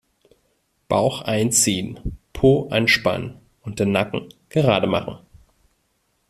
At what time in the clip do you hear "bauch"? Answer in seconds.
0.87-1.21